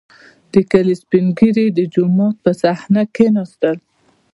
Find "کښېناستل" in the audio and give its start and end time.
3.15-3.77